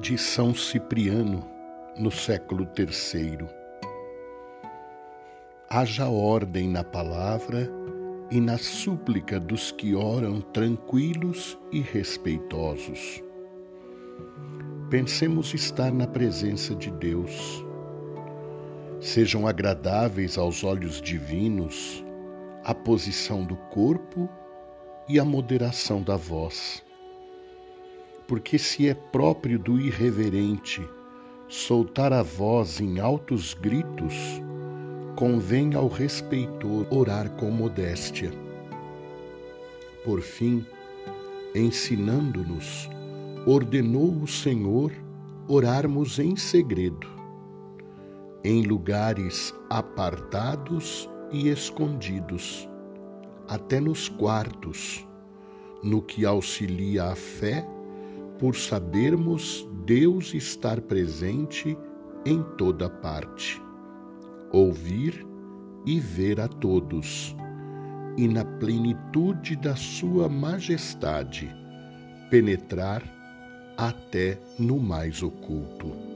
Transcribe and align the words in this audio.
de 0.00 0.16
São 0.16 0.54
Cipriano, 0.54 1.44
no 1.96 2.08
século 2.08 2.68
III. 2.78 3.48
Haja 5.68 6.08
ordem 6.08 6.68
na 6.68 6.84
palavra 6.84 7.68
e 8.30 8.40
na 8.40 8.56
súplica 8.58 9.40
dos 9.40 9.72
que 9.72 9.96
oram 9.96 10.40
tranquilos 10.40 11.58
e 11.72 11.80
respeitosos. 11.80 13.20
Pensemos 14.88 15.52
estar 15.52 15.92
na 15.92 16.06
presença 16.06 16.76
de 16.76 16.92
Deus. 16.92 17.64
Sejam 19.00 19.48
agradáveis 19.48 20.38
aos 20.38 20.62
olhos 20.62 21.02
divinos 21.02 22.04
a 22.62 22.72
posição 22.72 23.44
do 23.44 23.56
corpo 23.56 24.28
e 25.08 25.18
a 25.18 25.24
moderação 25.24 26.02
da 26.02 26.16
voz 26.16 26.86
porque 28.28 28.58
se 28.58 28.86
é 28.86 28.92
próprio 28.92 29.58
do 29.58 29.80
irreverente 29.80 30.86
soltar 31.48 32.12
a 32.12 32.22
voz 32.22 32.78
em 32.78 33.00
altos 33.00 33.54
gritos, 33.54 34.14
convém 35.16 35.74
ao 35.74 35.88
respeitor 35.88 36.86
orar 36.90 37.30
com 37.30 37.50
modéstia. 37.50 38.30
Por 40.04 40.20
fim, 40.20 40.64
ensinando-nos, 41.54 42.90
ordenou 43.46 44.10
o 44.22 44.26
Senhor 44.26 44.92
orarmos 45.48 46.18
em 46.18 46.36
segredo, 46.36 47.08
em 48.44 48.62
lugares 48.62 49.54
apartados 49.70 51.08
e 51.32 51.48
escondidos, 51.48 52.68
até 53.48 53.80
nos 53.80 54.06
quartos, 54.06 55.08
no 55.82 56.02
que 56.02 56.26
auxilia 56.26 57.04
a 57.04 57.14
fé 57.14 57.66
por 58.38 58.54
sabermos 58.56 59.68
Deus 59.84 60.34
estar 60.34 60.80
presente 60.80 61.76
em 62.24 62.42
toda 62.56 62.88
parte, 62.88 63.60
ouvir 64.52 65.26
e 65.86 65.98
ver 65.98 66.40
a 66.40 66.48
todos, 66.48 67.34
e 68.16 68.28
na 68.28 68.44
plenitude 68.44 69.56
da 69.56 69.76
Sua 69.76 70.28
majestade, 70.28 71.50
penetrar 72.30 73.02
até 73.76 74.38
no 74.58 74.78
mais 74.78 75.22
oculto. 75.22 76.07